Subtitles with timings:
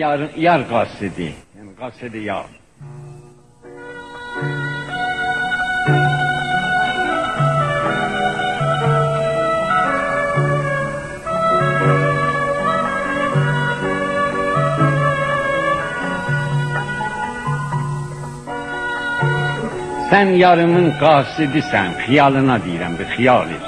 [0.00, 2.50] yar, yar qasidi, yəni qasidi yar.
[20.10, 23.66] Sən yarımın qasidisən, xiyalına deyirəm, bir xiyal et.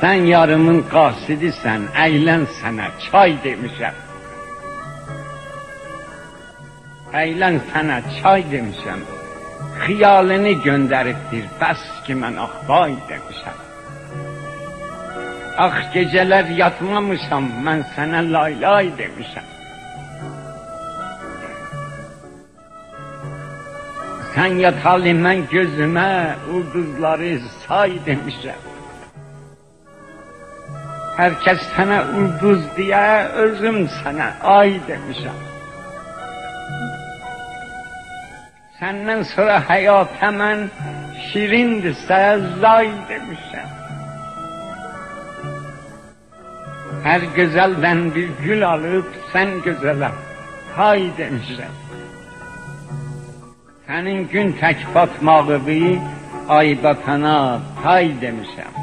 [0.00, 3.96] Sən yarımın qasidisən, əylən sənə çay demişəm.
[7.14, 9.02] Əylən sənə çay demişəm.
[9.84, 13.58] Xiyalını göndəribdir, bəs ki mən axbay demişəm.
[15.66, 19.46] Ax gecələr yatmamışam, mən sənə laylay demişəm.
[24.34, 26.10] Sen yatalı mən gözümə
[26.52, 28.62] ulduzları say demişəm.
[31.16, 35.55] Herkes sana ulduz diye özüm sana ay demişəm.
[38.80, 40.58] Senden sonra hayat hemen
[41.26, 42.22] şirindirsə
[42.60, 43.70] zay demişəm.
[47.04, 50.10] Her güzelden bir gül alıp sen güzele
[50.76, 51.74] hay demişəm.
[53.86, 55.60] Sənin gün tək batmağı
[56.48, 58.74] ay batana tay demişəm.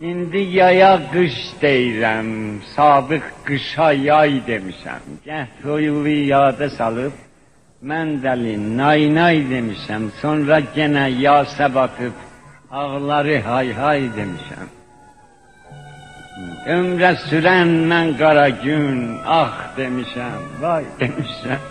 [0.00, 2.30] İndi yaya qış deyirəm,
[2.76, 5.04] sabıq qışa yay demişəm.
[5.26, 7.14] Gəh toyuvu yada salıb,
[7.90, 10.04] mən dəli nay nay demişəm.
[10.20, 12.16] Sonra genə yasa batıb,
[12.80, 14.68] ağları hay hay demişəm.
[16.76, 18.98] Ömrə sürən mən qara gün,
[19.40, 21.62] ah demişəm, vay demişəm.